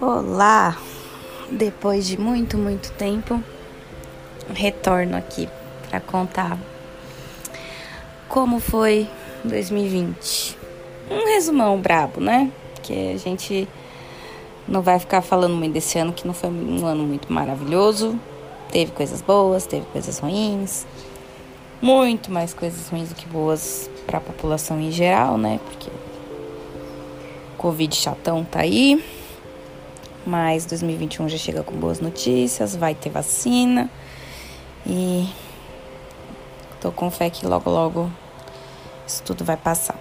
[0.00, 0.80] Olá!
[1.50, 3.42] Depois de muito, muito tempo,
[4.54, 5.48] retorno aqui
[5.88, 6.56] para contar
[8.28, 9.08] como foi
[9.42, 10.56] 2020.
[11.10, 12.52] Um resumão brabo, né?
[12.80, 13.68] Que a gente
[14.68, 18.16] não vai ficar falando muito desse ano, que não foi um ano muito maravilhoso.
[18.70, 20.86] Teve coisas boas, teve coisas ruins.
[21.82, 25.58] Muito mais coisas ruins do que boas para a população em geral, né?
[25.64, 29.17] Porque o Covid chatão tá aí
[30.28, 33.88] mas 2021 já chega com boas notícias, vai ter vacina
[34.86, 35.26] e
[36.82, 38.10] tô com fé que logo logo
[39.06, 39.98] isso tudo vai passar.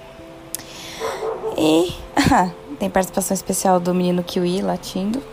[1.58, 1.94] E
[2.77, 5.23] tem participação especial do menino Kiwi latindo.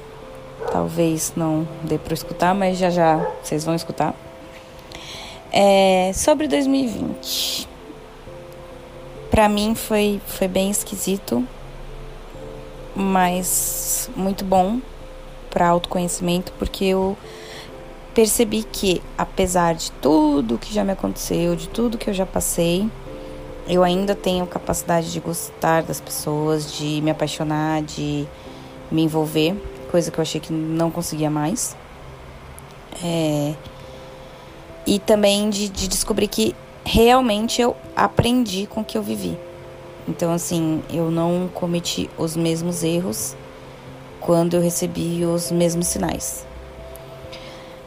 [0.70, 4.14] Talvez não dê para escutar, mas já já vocês vão escutar.
[5.50, 7.68] É, sobre 2020.
[9.28, 11.44] Para mim foi, foi bem esquisito
[12.94, 14.78] mas muito bom
[15.54, 17.16] para autoconhecimento, porque eu
[18.12, 22.90] percebi que, apesar de tudo que já me aconteceu, de tudo que eu já passei,
[23.68, 28.26] eu ainda tenho capacidade de gostar das pessoas, de me apaixonar, de
[28.90, 29.54] me envolver,
[29.90, 31.76] coisa que eu achei que não conseguia mais.
[33.02, 33.54] É...
[34.86, 39.38] E também de, de descobrir que realmente eu aprendi com o que eu vivi.
[40.06, 43.34] Então, assim, eu não cometi os mesmos erros
[44.24, 46.46] quando eu recebi os mesmos sinais.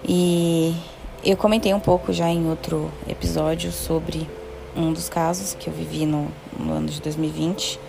[0.07, 0.75] E
[1.25, 4.29] eu comentei um pouco já em outro episódio sobre
[4.75, 6.27] um dos casos que eu vivi no,
[6.57, 7.79] no ano de 2020,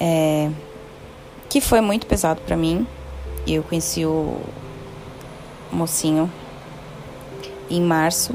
[0.00, 0.50] é,
[1.50, 2.86] que foi muito pesado para mim.
[3.46, 4.40] Eu conheci o
[5.70, 6.32] mocinho
[7.68, 8.34] em março,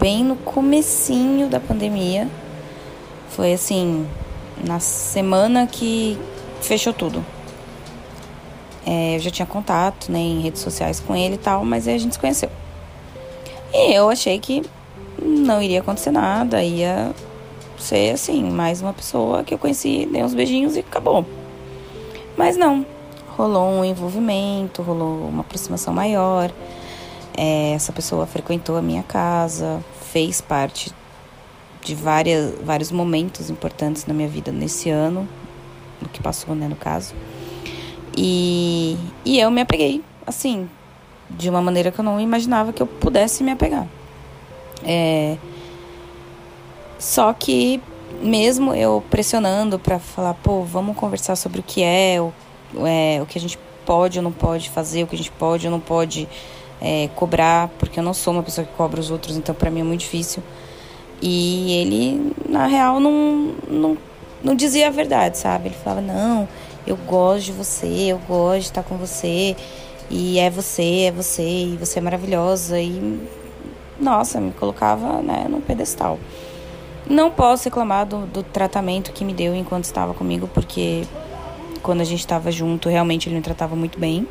[0.00, 2.28] bem no comecinho da pandemia.
[3.28, 4.04] Foi assim,
[4.64, 6.18] na semana que
[6.60, 7.24] fechou tudo.
[8.86, 11.94] É, eu já tinha contato né, em redes sociais com ele e tal, mas aí
[11.94, 12.50] a gente se conheceu.
[13.72, 14.62] E eu achei que
[15.20, 17.12] não iria acontecer nada, ia
[17.78, 21.24] ser assim, mais uma pessoa que eu conheci, dei uns beijinhos e acabou.
[22.36, 22.84] Mas não,
[23.36, 26.52] rolou um envolvimento, rolou uma aproximação maior.
[27.36, 29.82] É, essa pessoa frequentou a minha casa,
[30.12, 30.92] fez parte
[31.82, 35.28] de várias, vários momentos importantes na minha vida nesse ano,
[36.00, 37.14] no que passou, né, no caso.
[38.16, 40.68] E, e eu me apeguei, assim,
[41.30, 43.86] de uma maneira que eu não imaginava que eu pudesse me apegar.
[44.84, 45.36] É,
[46.98, 47.80] só que,
[48.22, 52.32] mesmo eu pressionando para falar, pô, vamos conversar sobre o que é o,
[52.86, 55.66] é, o que a gente pode ou não pode fazer, o que a gente pode
[55.66, 56.28] ou não pode
[56.80, 59.80] é, cobrar, porque eu não sou uma pessoa que cobra os outros, então para mim
[59.80, 60.42] é muito difícil.
[61.20, 63.96] E ele, na real, não, não,
[64.42, 65.68] não dizia a verdade, sabe?
[65.68, 66.46] Ele falava: Não,
[66.86, 69.56] eu gosto de você, eu gosto de estar com você,
[70.10, 72.78] e é você, é você, e você é maravilhosa.
[72.78, 73.20] E,
[73.98, 76.18] nossa, me colocava né, num pedestal.
[77.08, 81.04] Não posso reclamar do, do tratamento que me deu enquanto estava comigo, porque
[81.82, 84.26] quando a gente estava junto, realmente ele me tratava muito bem.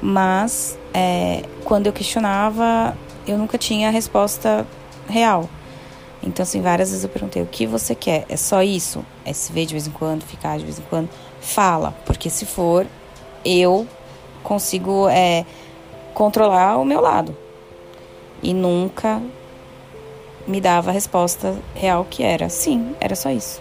[0.00, 4.66] Mas é, quando eu questionava, eu nunca tinha a resposta
[5.08, 5.48] real.
[6.22, 8.24] Então, assim, várias vezes eu perguntei: o que você quer?
[8.28, 9.04] É só isso?
[9.24, 11.08] É se ver de vez em quando, ficar de vez em quando?
[11.40, 12.86] Fala, porque se for,
[13.44, 13.86] eu
[14.42, 15.44] consigo é,
[16.14, 17.36] controlar o meu lado.
[18.42, 19.20] E nunca
[20.46, 23.60] me dava a resposta real que era: sim, era só isso.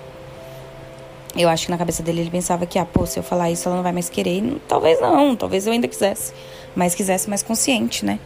[1.36, 3.68] Eu acho que na cabeça dele ele pensava que, ah, pô, se eu falar isso
[3.68, 4.40] ela não vai mais querer.
[4.40, 6.34] E, talvez não, talvez eu ainda quisesse,
[6.76, 8.20] mas quisesse mais consciente, né?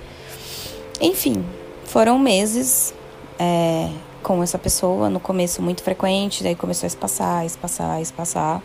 [1.01, 1.43] Enfim,
[1.83, 2.93] foram meses.
[3.37, 3.89] É,
[4.21, 8.61] com essa pessoa, no começo muito frequente, daí começou a espaçar, espaçar, espaçar.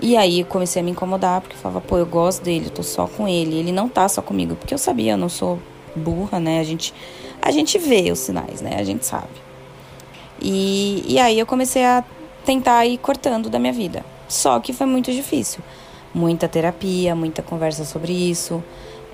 [0.00, 2.82] E aí comecei a me incomodar, porque eu falava, pô, eu gosto dele, eu tô
[2.82, 5.58] só com ele, ele não tá só comigo, porque eu sabia, eu não sou
[5.96, 6.60] burra, né?
[6.60, 6.94] A gente,
[7.42, 8.76] a gente vê os sinais, né?
[8.78, 9.28] A gente sabe.
[10.40, 12.04] E, e aí eu comecei a
[12.44, 14.04] tentar ir cortando da minha vida.
[14.28, 15.60] Só que foi muito difícil.
[16.14, 18.62] Muita terapia, muita conversa sobre isso.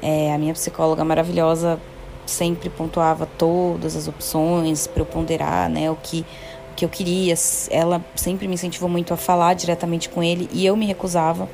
[0.02, 1.80] É, a minha psicóloga maravilhosa
[2.26, 6.24] sempre pontuava todas as opções para eu ponderar, né, o que
[6.72, 7.34] o que eu queria.
[7.70, 11.48] Ela sempre me incentivou muito a falar diretamente com ele e eu me recusava,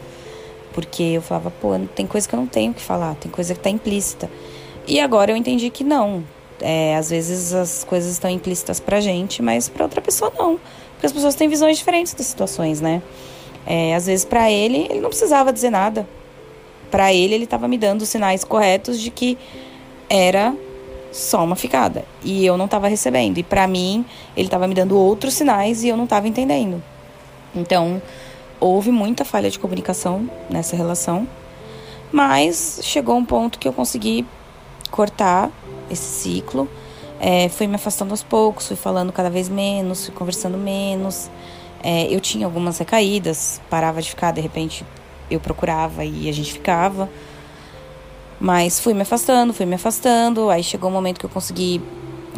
[0.72, 3.60] porque eu falava, pô, tem coisa que eu não tenho que falar, tem coisa que
[3.60, 4.30] está implícita.
[4.86, 6.24] E agora eu entendi que não.
[6.60, 10.58] É, às vezes as coisas estão implícitas pra gente, mas para outra pessoa não.
[10.92, 13.02] Porque as pessoas têm visões diferentes das situações, né?
[13.66, 16.08] É, às vezes para ele, ele não precisava dizer nada.
[16.90, 19.38] Para ele, ele estava me dando os sinais corretos de que
[20.10, 20.54] era
[21.12, 22.04] só uma ficada.
[22.22, 23.38] E eu não estava recebendo.
[23.38, 24.04] E para mim,
[24.36, 26.82] ele estava me dando outros sinais e eu não estava entendendo.
[27.54, 28.02] Então,
[28.58, 31.26] houve muita falha de comunicação nessa relação,
[32.12, 34.26] mas chegou um ponto que eu consegui
[34.90, 35.50] cortar
[35.90, 36.68] esse ciclo.
[37.20, 41.30] É, fui me afastando aos poucos, fui falando cada vez menos, fui conversando menos.
[41.82, 44.84] É, eu tinha algumas recaídas, parava de ficar, de repente
[45.30, 47.08] eu procurava e a gente ficava.
[48.40, 50.48] Mas fui me afastando, fui me afastando.
[50.48, 51.82] Aí chegou um momento que eu consegui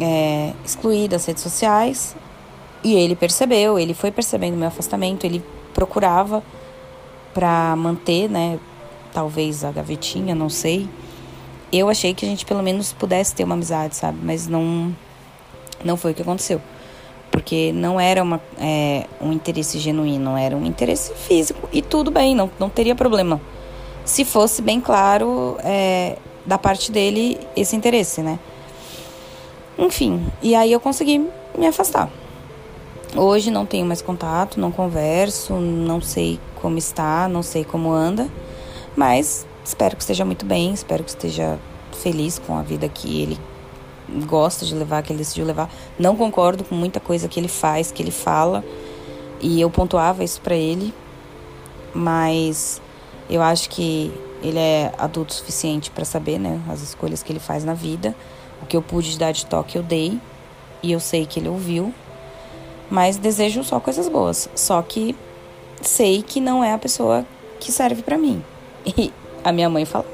[0.01, 2.13] é, excluir das redes sociais.
[2.83, 5.41] E ele percebeu, ele foi percebendo meu afastamento, ele
[5.73, 6.43] procurava
[7.33, 8.59] para manter, né?
[9.13, 10.89] Talvez a gavetinha, não sei.
[11.71, 14.19] Eu achei que a gente pelo menos pudesse ter uma amizade, sabe?
[14.21, 14.93] Mas não,
[15.85, 16.61] não foi o que aconteceu.
[17.31, 21.69] Porque não era uma, é, um interesse genuíno, era um interesse físico.
[21.71, 23.39] E tudo bem, não, não teria problema
[24.05, 28.39] se fosse bem claro é, da parte dele esse interesse, né?
[29.77, 31.27] Enfim, e aí eu consegui
[31.57, 32.09] me afastar.
[33.15, 38.27] Hoje não tenho mais contato, não converso, não sei como está, não sei como anda,
[38.95, 41.59] mas espero que esteja muito bem, espero que esteja
[41.91, 43.39] feliz com a vida que ele
[44.25, 45.69] gosta de levar, que ele decidiu levar.
[45.97, 48.63] Não concordo com muita coisa que ele faz, que ele fala,
[49.39, 50.93] e eu pontuava isso para ele,
[51.93, 52.81] mas
[53.29, 54.11] eu acho que
[54.41, 58.13] ele é adulto o suficiente para saber, né, as escolhas que ele faz na vida.
[58.61, 60.19] O que eu pude dar de toque eu dei
[60.81, 61.93] e eu sei que ele ouviu.
[62.89, 64.49] Mas desejo só coisas boas.
[64.53, 65.15] Só que
[65.81, 67.25] sei que não é a pessoa
[67.59, 68.43] que serve para mim.
[68.85, 70.09] E a minha mãe falava: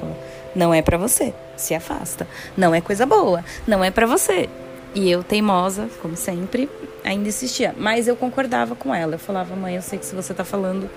[0.55, 2.27] "Não é para você, se afasta.
[2.55, 4.47] Não é coisa boa, não é para você".
[4.93, 6.69] E eu teimosa, como sempre,
[7.03, 9.15] ainda insistia, mas eu concordava com ela.
[9.15, 10.87] Eu falava: "Mãe, eu sei que se você tá falando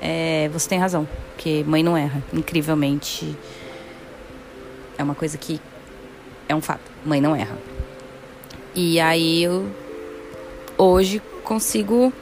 [0.00, 2.22] é, você tem razão, porque mãe não erra.
[2.32, 3.36] Incrivelmente,
[4.96, 5.60] é uma coisa que
[6.48, 6.90] é um fato.
[7.04, 7.56] Mãe não erra.
[8.74, 9.68] E aí eu
[10.78, 12.12] hoje consigo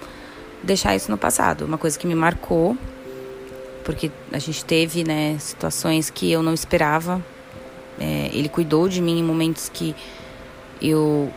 [0.63, 1.65] deixar isso no passado.
[1.65, 2.77] Uma coisa que me marcou,
[3.85, 7.25] porque a gente teve né, situações que eu não esperava.
[8.01, 9.95] É, ele cuidou de mim em momentos que
[10.81, 11.33] eu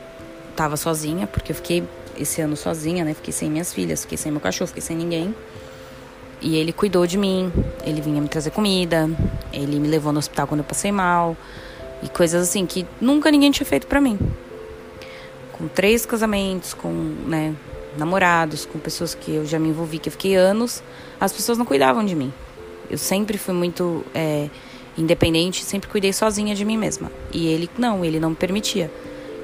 [0.52, 1.84] estava sozinha, porque eu fiquei
[2.18, 3.14] esse ano sozinha, né?
[3.14, 5.34] Fiquei sem minhas filhas, fiquei sem meu cachorro, fiquei sem ninguém.
[6.42, 7.52] E ele cuidou de mim,
[7.86, 9.10] ele vinha me trazer comida,
[9.54, 11.38] ele me levou no hospital quando eu passei mal
[12.02, 14.18] e coisas assim que nunca ninguém tinha feito para mim.
[15.52, 16.92] Com três casamentos, com,
[17.28, 17.56] né,
[17.96, 20.82] namorados, com pessoas que eu já me envolvi, que eu fiquei anos,
[21.20, 22.34] as pessoas não cuidavam de mim.
[22.90, 24.50] Eu sempre fui muito é,
[24.98, 27.12] independente, sempre cuidei sozinha de mim mesma.
[27.32, 28.92] E ele não, ele não me permitia.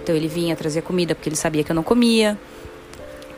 [0.01, 2.37] Então ele vinha trazer comida porque ele sabia que eu não comia.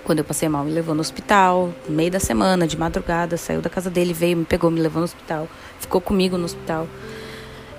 [0.09, 3.61] Quando eu passei mal, me levou no hospital, no meio da semana, de madrugada, saiu
[3.61, 5.47] da casa dele, veio, me pegou, me levou no hospital,
[5.79, 6.87] ficou comigo no hospital.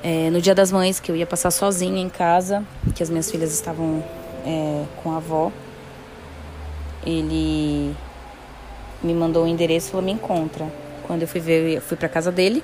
[0.00, 3.29] É, no dia das mães, que eu ia passar sozinha em casa, que as minhas
[3.29, 4.00] filhas estavam
[4.47, 5.50] é, com a avó,
[7.05, 7.97] ele
[9.03, 10.73] me mandou o um endereço e falou: me encontra.
[11.09, 12.62] Quando eu fui ver, eu fui pra casa dele,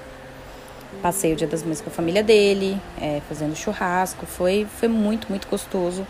[1.03, 5.27] passei o dia das mães com a família dele, é, fazendo churrasco, foi, foi muito,
[5.29, 6.07] muito gostoso.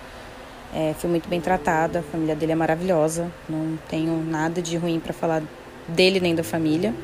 [0.78, 5.00] É, fui muito bem tratada, a família dele é maravilhosa, não tenho nada de ruim
[5.00, 5.43] para falar
[5.88, 6.94] dele nem da família.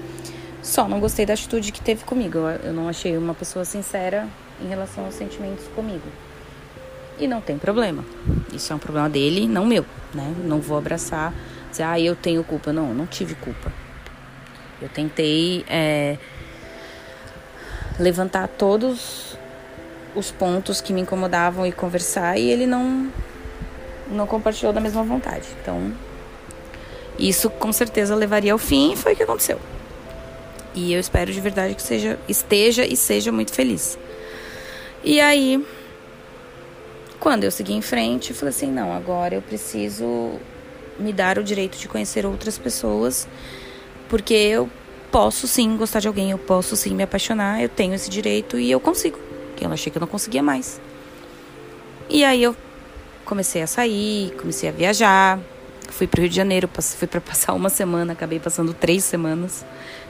[0.63, 2.37] Só não gostei da atitude que teve comigo.
[2.39, 4.29] Eu não achei uma pessoa sincera
[4.61, 6.07] em relação aos sentimentos comigo.
[7.19, 8.05] E não tem problema.
[8.53, 10.35] Isso é um problema dele, não meu, né?
[10.45, 11.33] Não vou abraçar,
[11.71, 12.75] dizer, ah, eu tenho culpa.
[12.75, 13.73] Não, não tive culpa.
[14.83, 16.19] Eu tentei é,
[17.99, 19.35] levantar todos
[20.15, 23.11] os pontos que me incomodavam e conversar e ele não
[24.13, 25.49] não compartilhou da mesma vontade.
[25.61, 25.93] Então,
[27.19, 29.59] isso com certeza levaria ao fim e foi o que aconteceu.
[30.75, 33.99] E eu espero de verdade que seja, esteja e seja muito feliz.
[35.05, 35.65] E aí,
[37.21, 40.33] quando eu segui em frente, eu falei assim: não, agora eu preciso
[40.99, 43.29] me dar o direito de conhecer outras pessoas,
[44.09, 44.71] porque eu
[45.11, 48.71] posso sim gostar de alguém, eu posso sim me apaixonar, eu tenho esse direito e
[48.71, 49.19] eu consigo.
[49.61, 50.81] Eu achei que eu não conseguia mais.
[52.09, 52.57] E aí eu
[53.25, 55.39] comecei a sair, comecei a viajar.
[55.89, 59.65] Fui para o Rio de Janeiro, fui para passar uma semana, acabei passando três semanas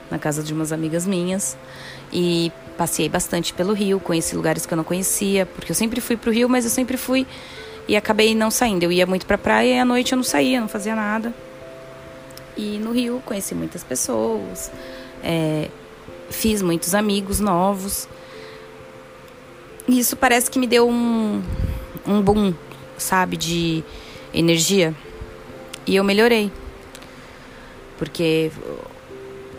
[0.09, 1.57] na casa de umas amigas minhas.
[2.11, 6.15] E passei bastante pelo Rio, conheci lugares que eu não conhecia, porque eu sempre fui
[6.15, 7.25] para o Rio, mas eu sempre fui
[7.87, 8.83] e acabei não saindo.
[8.83, 11.33] Eu ia muito para praia e à noite eu não saía, não fazia nada.
[12.55, 14.71] E no Rio conheci muitas pessoas,
[15.23, 15.69] é,
[16.29, 18.07] fiz muitos amigos novos.
[19.87, 21.41] E isso parece que me deu um,
[22.05, 22.53] um boom
[22.97, 23.83] sabe, de
[24.33, 24.93] energia.
[25.85, 26.51] E eu melhorei.
[27.97, 28.51] Porque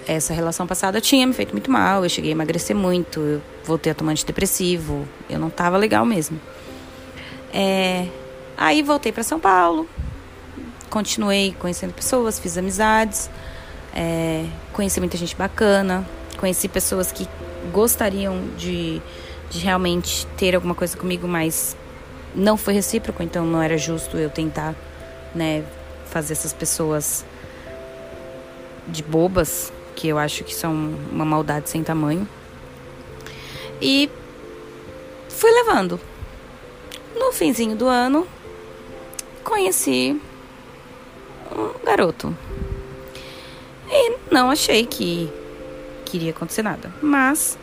[0.07, 3.93] essa relação passada tinha me feito muito mal, eu cheguei a emagrecer muito, eu voltei
[3.93, 6.39] a tomar antidepressivo, eu não tava legal mesmo.
[7.53, 8.09] É,
[8.57, 9.89] aí voltei para São Paulo,
[10.91, 13.31] continuei conhecendo pessoas, fiz amizades.
[13.95, 17.29] É, conheci muita gente bacana, conheci pessoas que
[17.73, 19.01] gostariam de,
[19.49, 21.77] de realmente ter alguma coisa comigo, mas
[22.35, 24.75] não foi recíproco, então não era justo eu tentar,
[25.35, 25.65] né,
[26.07, 27.25] fazer essas pessoas
[28.89, 30.73] de bobas, que eu acho que são
[31.11, 32.29] uma maldade sem tamanho.
[33.81, 34.11] E
[35.29, 36.01] fui levando.
[37.15, 38.27] No finzinho do ano,
[39.45, 40.21] conheci
[41.55, 42.37] um garoto.
[43.89, 45.33] E não achei que
[46.05, 46.93] queria acontecer nada.
[47.01, 47.57] Mas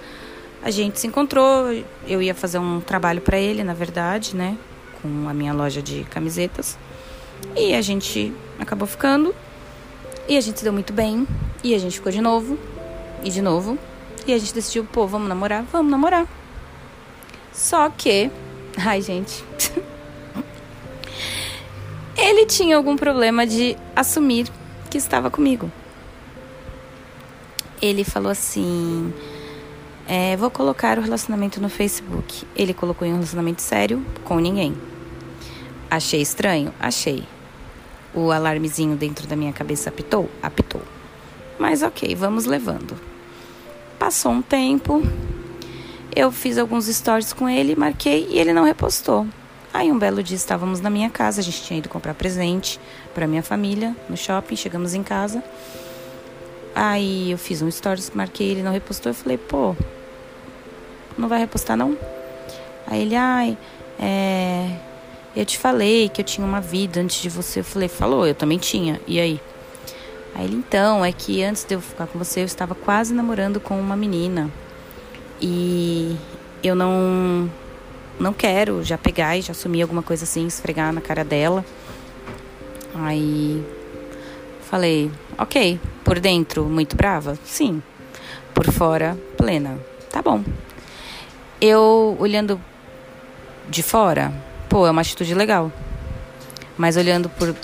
[0.63, 1.68] a gente se encontrou,
[2.08, 4.58] eu ia fazer um trabalho para ele, na verdade, né,
[5.01, 6.77] com a minha loja de camisetas.
[7.56, 9.34] E a gente acabou ficando.
[10.27, 11.27] E a gente se deu muito bem.
[11.63, 12.58] E a gente ficou de novo.
[13.24, 13.77] E de novo.
[14.25, 15.63] E a gente decidiu, pô, vamos namorar?
[15.72, 16.27] Vamos namorar.
[17.51, 18.30] Só que.
[18.77, 19.44] Ai, gente.
[22.15, 24.48] ele tinha algum problema de assumir
[24.89, 25.72] que estava comigo.
[27.82, 29.12] Ele falou assim:
[30.13, 32.46] é, Vou colocar o relacionamento no Facebook.
[32.53, 34.75] Ele colocou em um relacionamento sério com ninguém.
[35.89, 36.74] Achei estranho?
[36.77, 37.24] Achei.
[38.13, 40.30] O alarmezinho dentro da minha cabeça apitou?
[40.44, 40.82] Apitou.
[41.58, 43.00] Mas ok, vamos levando.
[43.98, 45.01] Passou um tempo,
[46.13, 49.25] eu fiz alguns stories com ele, marquei e ele não repostou.
[49.74, 52.82] Aí um belo dia estávamos na minha casa, a gente tinha ido comprar presente
[53.13, 55.41] para minha família no shopping, chegamos em casa.
[56.75, 59.74] Aí eu fiz um stories, marquei ele, não repostou, eu falei, pô,
[61.18, 61.98] não vai repostar não?
[62.88, 63.58] Aí ele, ai,
[64.00, 64.68] é,
[65.36, 67.62] eu te falei que eu tinha uma vida antes de você.
[67.62, 69.00] Eu falei, falou, eu também tinha.
[69.08, 69.39] E aí?
[70.36, 73.60] Aí ele, então, é que antes de eu ficar com você, eu estava quase namorando
[73.60, 74.50] com uma menina.
[75.41, 76.15] E
[76.63, 77.50] eu não
[78.20, 81.65] não quero já pegar e já assumir alguma coisa assim, esfregar na cara dela.
[82.94, 83.63] Aí
[84.70, 87.38] falei, ok, por dentro muito brava?
[87.44, 87.82] Sim.
[88.53, 89.80] Por fora, plena.
[90.12, 90.44] Tá bom.
[91.62, 92.60] Eu olhando
[93.70, 94.34] de fora,
[94.68, 95.72] pô, é uma atitude legal.
[96.75, 97.56] Mas olhando por,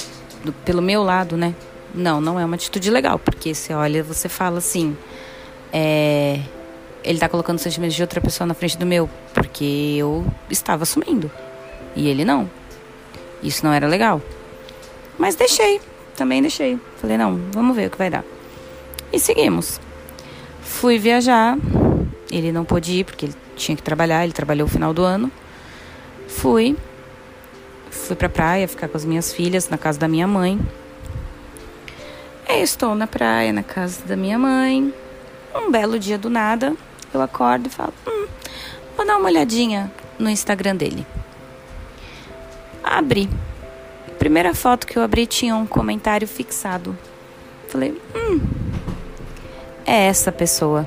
[0.45, 1.55] do, pelo meu lado, né?
[1.95, 4.95] Não, não é uma atitude legal, porque você olha, você fala assim,
[5.73, 6.39] é,
[7.03, 10.83] ele tá colocando os sentimentos de outra pessoa na frente do meu, porque eu estava
[10.83, 11.31] assumindo.
[11.95, 12.47] E ele não.
[13.41, 14.21] Isso não era legal.
[15.17, 15.81] Mas deixei,
[16.15, 16.79] também deixei.
[16.97, 18.23] Falei, não, vamos ver o que vai dar.
[19.11, 19.79] E seguimos.
[20.61, 21.57] Fui viajar,
[22.31, 25.31] ele não pôde ir porque ele tinha que trabalhar, ele trabalhou o final do ano.
[26.27, 26.77] Fui,
[27.89, 30.59] fui pra praia ficar com as minhas filhas na casa da minha mãe.
[32.47, 34.93] Eu estou na praia, na casa da minha mãe.
[35.53, 36.75] Um belo dia do nada,
[37.13, 38.27] eu acordo e falo: hum,
[38.95, 41.05] vou dar uma olhadinha no Instagram dele.
[42.83, 43.29] Abri.
[44.17, 46.97] Primeira foto que eu abri tinha um comentário fixado.
[47.67, 48.39] Falei: hum,
[49.85, 50.85] é essa pessoa.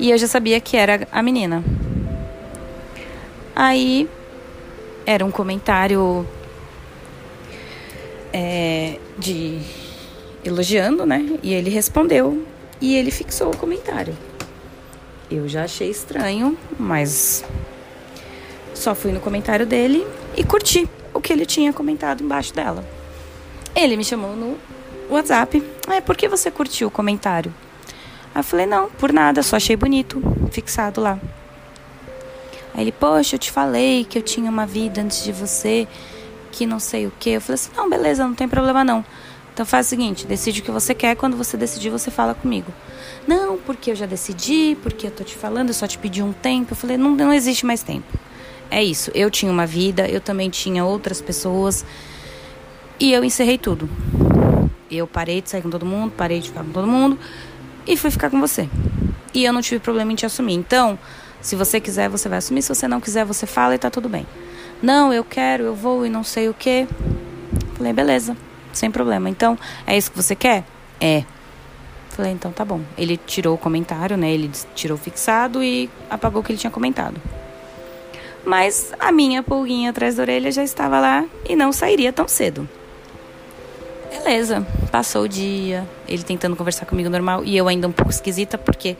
[0.00, 1.62] E eu já sabia que era a menina.
[3.54, 4.08] Aí
[5.04, 6.26] era um comentário
[8.32, 9.60] é, de
[10.42, 11.38] elogiando, né?
[11.42, 12.46] E ele respondeu
[12.80, 14.16] e ele fixou o comentário.
[15.30, 17.44] Eu já achei estranho, mas
[18.72, 22.82] só fui no comentário dele e curti o que ele tinha comentado embaixo dela.
[23.76, 24.56] Ele me chamou no
[25.10, 25.62] WhatsApp.
[25.86, 27.52] Ah, por que você curtiu o comentário?
[28.34, 30.22] Aí eu falei, não, por nada, só achei bonito,
[30.52, 31.18] fixado lá.
[32.74, 35.88] Aí ele, poxa, eu te falei que eu tinha uma vida antes de você,
[36.52, 37.30] que não sei o que.
[37.30, 39.04] Eu falei assim, não, beleza, não tem problema não.
[39.52, 42.72] Então faz o seguinte, decide o que você quer, quando você decidir, você fala comigo.
[43.26, 46.32] Não, porque eu já decidi, porque eu tô te falando, eu só te pedi um
[46.32, 46.72] tempo.
[46.72, 48.06] Eu falei, não, não existe mais tempo.
[48.70, 51.84] É isso, eu tinha uma vida, eu também tinha outras pessoas.
[53.00, 53.90] E eu encerrei tudo.
[54.88, 57.18] Eu parei de sair com todo mundo, parei de ficar com todo mundo
[57.90, 58.68] e fui ficar com você.
[59.34, 60.54] E eu não tive problema em te assumir.
[60.54, 60.96] Então,
[61.40, 62.62] se você quiser, você vai assumir.
[62.62, 64.24] Se você não quiser, você fala e tá tudo bem.
[64.80, 66.86] Não, eu quero, eu vou e não sei o que.
[67.74, 68.36] Falei, beleza,
[68.72, 69.28] sem problema.
[69.28, 70.64] Então, é isso que você quer?
[71.00, 71.24] É.
[72.10, 72.80] Falei, então tá bom.
[72.96, 74.30] Ele tirou o comentário, né?
[74.30, 77.20] Ele tirou fixado e apagou o que ele tinha comentado.
[78.44, 82.68] Mas a minha pulguinha atrás da orelha já estava lá e não sairia tão cedo.
[84.10, 88.58] Beleza, passou o dia, ele tentando conversar comigo normal e eu ainda um pouco esquisita
[88.58, 88.96] porque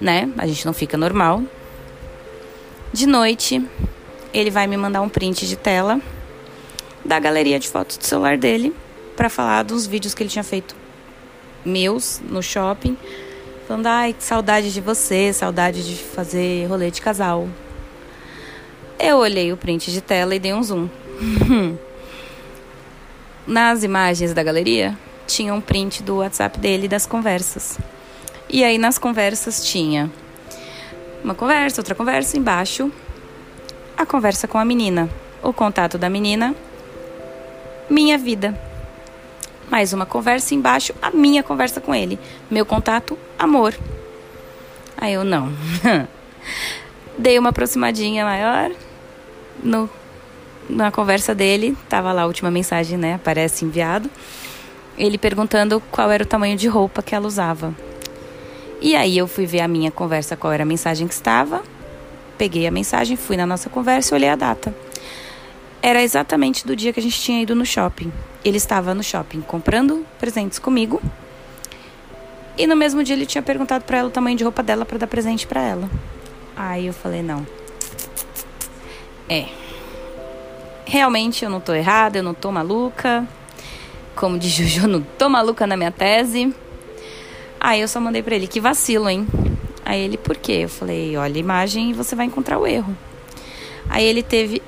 [0.00, 0.30] né?
[0.38, 1.42] A gente não fica normal.
[2.92, 3.64] De noite,
[4.32, 6.00] ele vai me mandar um print de tela
[7.04, 8.74] da galeria de fotos do celular dele
[9.16, 10.74] para falar dos vídeos que ele tinha feito
[11.64, 12.96] meus no shopping,
[13.66, 17.48] falando: "Ai, que saudade de você, saudade de fazer rolê de casal".
[18.98, 20.88] Eu olhei o print de tela e dei um zoom.
[23.46, 27.78] Nas imagens da galeria tinha um print do WhatsApp dele das conversas.
[28.48, 30.10] E aí nas conversas tinha
[31.22, 32.90] uma conversa, outra conversa embaixo,
[33.96, 35.08] a conversa com a menina,
[35.42, 36.56] o contato da menina,
[37.88, 38.58] minha vida.
[39.70, 42.18] Mais uma conversa embaixo, a minha conversa com ele.
[42.50, 43.74] Meu contato, amor.
[44.96, 45.52] Aí eu não.
[47.16, 48.72] Dei uma aproximadinha maior
[49.62, 49.88] no
[50.68, 53.14] na conversa dele, tava lá a última mensagem, né?
[53.14, 54.10] Aparece enviado.
[54.98, 57.74] Ele perguntando qual era o tamanho de roupa que ela usava.
[58.80, 61.62] E aí eu fui ver a minha conversa, qual era a mensagem que estava.
[62.36, 64.74] Peguei a mensagem, fui na nossa conversa e olhei a data.
[65.82, 68.12] Era exatamente do dia que a gente tinha ido no shopping.
[68.44, 71.00] Ele estava no shopping comprando presentes comigo.
[72.58, 74.98] E no mesmo dia ele tinha perguntado para ela o tamanho de roupa dela para
[74.98, 75.90] dar presente para ela.
[76.56, 77.46] Aí eu falei: "Não.
[79.28, 79.46] É,
[80.86, 83.26] realmente eu não tô errada, eu não tô maluca.
[84.14, 86.54] Como diz Juju, eu não tô maluca na minha tese.
[87.60, 89.26] Aí eu só mandei para ele, que vacilo, hein?
[89.84, 90.60] Aí ele, por quê?
[90.62, 92.96] Eu falei, olha a imagem e você vai encontrar o erro.
[93.88, 94.62] Aí ele teve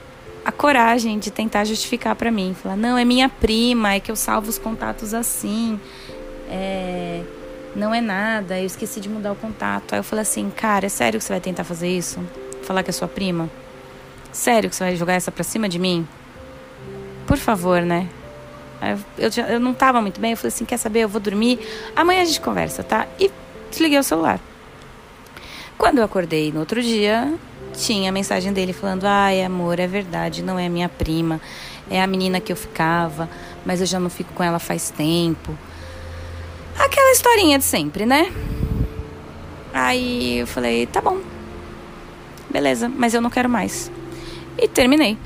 [0.45, 2.55] a coragem de tentar justificar para mim.
[2.61, 5.79] Falar, não, é minha prima, é que eu salvo os contatos assim.
[6.51, 7.23] É,
[7.77, 9.93] não é nada, eu esqueci de mudar o contato.
[9.93, 12.19] Aí eu falei assim, cara, é sério que você vai tentar fazer isso?
[12.63, 13.51] Falar que é sua prima?
[14.33, 16.07] Sério que você vai jogar essa pra cima de mim?
[17.27, 18.09] Por favor, né?
[19.19, 21.59] Eu, já, eu não tava muito bem, eu falei assim, quer saber, eu vou dormir,
[21.97, 23.09] amanhã a gente conversa, tá?
[23.19, 23.31] E
[23.71, 24.41] desliguei o celular.
[25.77, 27.35] Quando eu acordei no outro dia,
[27.75, 31.41] tinha a mensagem dele falando, ai amor, é verdade, não é minha prima,
[31.91, 33.29] é a menina que eu ficava,
[33.65, 35.57] mas eu já não fico com ela faz tempo.
[36.79, 38.33] Aquela historinha de sempre, né?
[39.75, 41.19] Aí eu falei, tá bom,
[42.49, 43.91] beleza, mas eu não quero mais.
[44.59, 45.17] E terminei.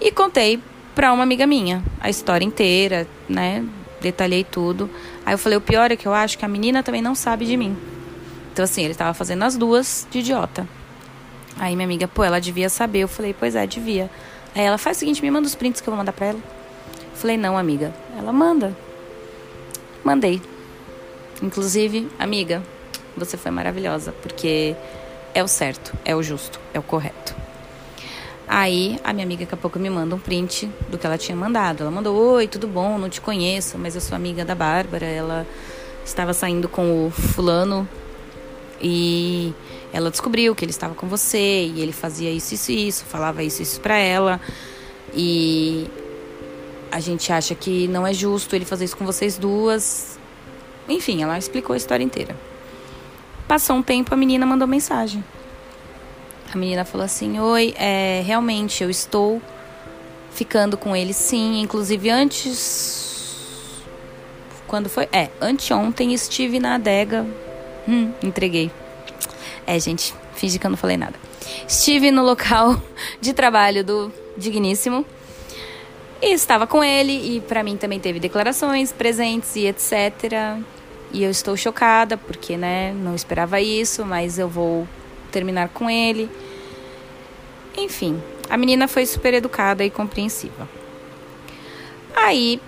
[0.00, 0.60] E contei
[0.94, 3.64] pra uma amiga minha a história inteira, né?
[4.00, 4.88] Detalhei tudo.
[5.26, 7.44] Aí eu falei: o pior é que eu acho que a menina também não sabe
[7.44, 7.76] de mim.
[8.52, 10.66] Então, assim, ele tava fazendo as duas de idiota.
[11.58, 13.00] Aí minha amiga, pô, ela devia saber.
[13.00, 14.10] Eu falei: pois é, devia.
[14.54, 16.38] Aí ela faz o seguinte: me manda os prints que eu vou mandar pra ela.
[16.38, 17.94] Eu falei: não, amiga.
[18.18, 18.74] Ela manda.
[20.02, 20.40] Mandei.
[21.42, 22.62] Inclusive, amiga,
[23.16, 24.74] você foi maravilhosa, porque
[25.34, 27.39] é o certo, é o justo, é o correto.
[28.52, 31.36] Aí a minha amiga daqui a pouco me manda um print do que ela tinha
[31.36, 31.84] mandado.
[31.84, 32.98] Ela mandou: Oi, tudo bom?
[32.98, 35.06] Não te conheço, mas eu sou amiga da Bárbara.
[35.06, 35.46] Ela
[36.04, 37.88] estava saindo com o fulano
[38.82, 39.54] e
[39.92, 43.62] ela descobriu que ele estava com você e ele fazia isso, isso isso, falava isso,
[43.62, 44.40] isso pra ela.
[45.14, 45.86] E
[46.90, 50.18] a gente acha que não é justo ele fazer isso com vocês duas.
[50.88, 52.34] Enfim, ela explicou a história inteira.
[53.46, 55.22] Passou um tempo, a menina mandou mensagem.
[56.52, 59.40] A menina falou assim: Oi, é, realmente eu estou
[60.32, 61.60] ficando com ele sim.
[61.60, 63.82] Inclusive antes.
[64.66, 65.08] Quando foi?
[65.12, 67.26] É, anteontem estive na adega.
[67.88, 68.70] Hum, entreguei.
[69.66, 71.14] É, gente, fingi que eu não falei nada.
[71.66, 72.80] Estive no local
[73.20, 75.04] de trabalho do Digníssimo.
[76.22, 80.60] E estava com ele, e para mim também teve declarações, presentes e etc.
[81.12, 84.86] E eu estou chocada, porque, né, não esperava isso, mas eu vou
[85.30, 86.30] terminar com ele.
[87.76, 90.68] Enfim, a menina foi super educada e compreensiva.
[92.14, 92.60] Aí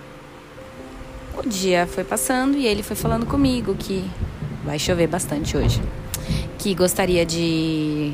[1.35, 4.09] o dia foi passando e ele foi falando comigo que
[4.63, 5.81] vai chover bastante hoje.
[6.57, 8.13] Que gostaria de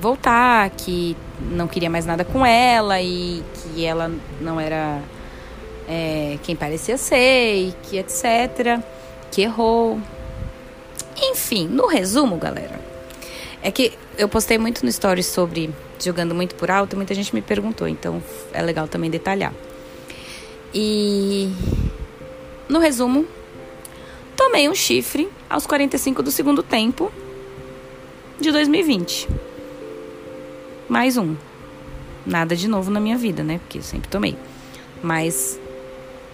[0.00, 1.16] voltar, que
[1.50, 5.02] não queria mais nada com ela e que ela não era
[5.88, 8.80] é, quem parecia ser e que etc.
[9.30, 9.98] Que errou.
[11.20, 12.78] Enfim, no resumo, galera,
[13.62, 17.42] é que eu postei muito no stories sobre jogando muito por alto, muita gente me
[17.42, 19.52] perguntou, então é legal também detalhar.
[20.72, 21.50] E
[22.68, 23.26] no resumo,
[24.36, 27.10] tomei um chifre aos 45 do segundo tempo
[28.40, 29.28] de 2020.
[30.88, 31.34] Mais um.
[32.24, 33.58] Nada de novo na minha vida, né?
[33.58, 34.36] Porque eu sempre tomei.
[35.02, 35.58] Mas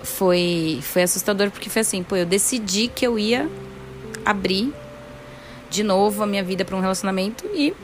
[0.03, 3.49] foi foi assustador porque foi assim, pô, eu decidi que eu ia
[4.25, 4.73] abrir
[5.71, 7.75] de novo a minha vida para um relacionamento e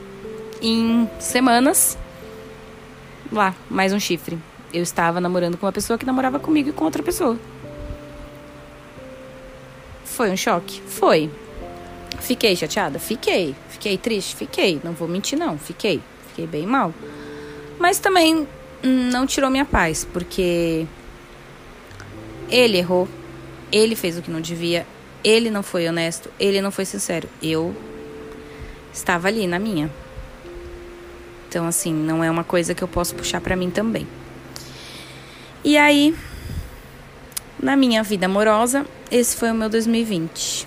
[0.61, 1.97] em semanas
[3.31, 4.37] lá, mais um chifre.
[4.73, 7.37] Eu estava namorando com uma pessoa que namorava comigo e com outra pessoa.
[10.05, 10.81] Foi um choque?
[10.81, 11.29] Foi.
[12.19, 12.99] Fiquei chateada?
[12.99, 13.55] Fiquei.
[13.69, 14.35] Fiquei triste?
[14.35, 14.79] Fiquei.
[14.83, 15.57] Não vou mentir, não.
[15.57, 16.01] Fiquei.
[16.27, 16.93] Fiquei bem mal.
[17.79, 18.47] Mas também
[18.83, 20.85] não tirou minha paz, porque
[22.49, 23.07] ele errou.
[23.71, 24.85] Ele fez o que não devia.
[25.23, 27.29] Ele não foi honesto, ele não foi sincero.
[27.41, 27.75] Eu
[28.93, 29.89] estava ali na minha.
[31.47, 34.07] Então, assim, não é uma coisa que eu posso puxar para mim também.
[35.63, 36.15] E aí,
[37.61, 40.65] na minha vida amorosa, esse foi o meu 2020.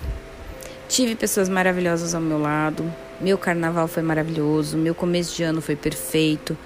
[0.87, 2.93] Tive pessoas maravilhosas ao meu lado.
[3.19, 4.77] Meu carnaval foi maravilhoso.
[4.77, 6.57] Meu começo de ano foi perfeito.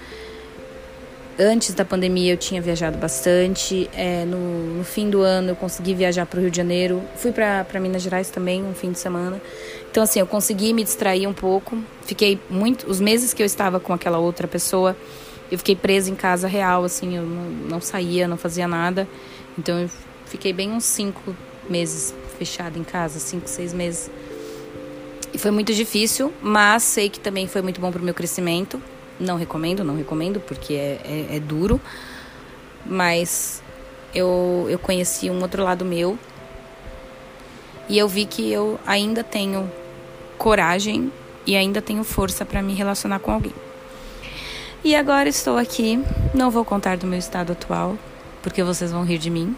[1.42, 3.88] Antes da pandemia eu tinha viajado bastante.
[3.94, 7.02] É, no, no, fim do ano eu consegui viajar para o Rio de Janeiro.
[7.16, 9.40] Fui para Minas Gerais também, um fim de semana.
[9.90, 11.78] Então, assim, eu consegui me distrair um pouco.
[12.02, 12.86] Fiquei muito.
[12.90, 14.94] Os meses que eu estava com aquela outra pessoa,
[15.50, 19.08] eu fiquei presa em casa real, assim, eu não, não saía, não fazia nada.
[19.58, 19.88] Então, eu
[20.26, 21.34] fiquei bem uns cinco
[21.70, 24.10] meses fechada em casa, cinco, seis meses.
[25.32, 28.78] E foi muito difícil, mas sei que também foi muito bom para o meu crescimento.
[29.20, 31.80] Não recomendo, não recomendo, porque é, é, é duro.
[32.84, 33.62] Mas
[34.14, 36.18] eu, eu conheci um outro lado meu.
[37.88, 39.70] E eu vi que eu ainda tenho
[40.38, 41.12] coragem
[41.46, 43.54] e ainda tenho força para me relacionar com alguém.
[44.82, 46.02] E agora estou aqui.
[46.32, 47.98] Não vou contar do meu estado atual,
[48.42, 49.54] porque vocês vão rir de mim.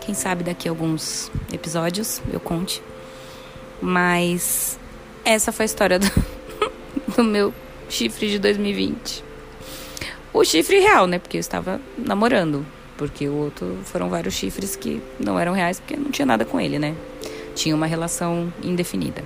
[0.00, 2.82] Quem sabe daqui a alguns episódios eu conte.
[3.80, 4.78] Mas
[5.24, 6.10] essa foi a história do,
[7.16, 7.52] do meu
[7.92, 9.22] chifre de 2020.
[10.32, 11.18] O chifre real, né?
[11.18, 12.64] Porque eu estava namorando.
[12.96, 16.58] Porque o outro foram vários chifres que não eram reais porque não tinha nada com
[16.58, 16.94] ele, né?
[17.54, 19.22] Tinha uma relação indefinida.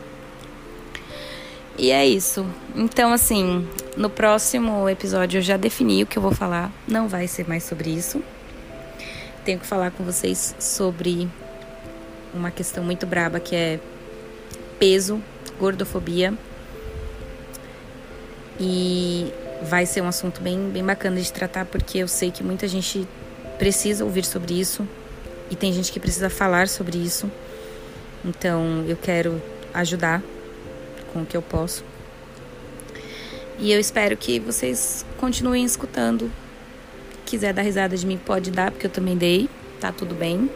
[1.78, 2.44] E é isso.
[2.74, 6.72] Então, assim, no próximo episódio eu já defini o que eu vou falar.
[6.88, 8.20] Não vai ser mais sobre isso.
[9.44, 11.28] Tenho que falar com vocês sobre
[12.34, 13.78] uma questão muito braba que é
[14.78, 15.22] peso,
[15.60, 16.34] gordofobia
[18.60, 22.66] e vai ser um assunto bem, bem bacana de tratar, porque eu sei que muita
[22.68, 23.06] gente
[23.58, 24.86] precisa ouvir sobre isso
[25.50, 27.30] e tem gente que precisa falar sobre isso.
[28.24, 29.40] Então eu quero
[29.72, 30.22] ajudar
[31.12, 31.84] com o que eu posso.
[33.58, 36.30] E eu espero que vocês continuem escutando.
[37.24, 39.48] Quiser dar risada de mim, pode dar, porque eu também dei.
[39.80, 40.50] Tá tudo bem.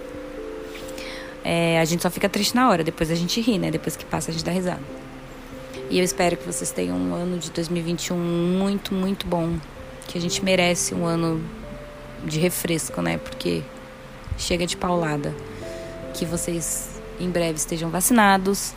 [1.43, 3.71] É, a gente só fica triste na hora, depois a gente ri, né?
[3.71, 4.83] Depois que passa, a gente dá risada.
[5.91, 9.59] E eu espero que vocês tenham um ano de 2021 muito, muito bom.
[10.07, 11.45] Que a gente merece um ano
[12.25, 13.19] de refresco, né?
[13.19, 13.65] Porque
[14.39, 15.35] chega de paulada.
[16.15, 18.73] Que vocês em breve estejam vacinados,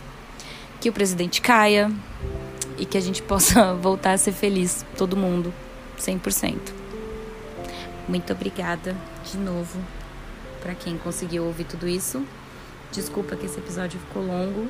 [0.81, 1.91] que o presidente caia
[2.79, 5.53] e que a gente possa voltar a ser feliz, todo mundo,
[5.99, 6.57] 100%.
[8.09, 8.97] Muito obrigada
[9.31, 9.79] de novo
[10.63, 12.25] para quem conseguiu ouvir tudo isso.
[12.91, 14.67] Desculpa que esse episódio ficou longo,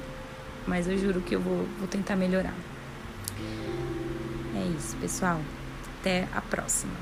[0.68, 2.54] mas eu juro que eu vou, vou tentar melhorar.
[4.56, 5.40] É isso, pessoal.
[6.00, 6.94] Até a próxima.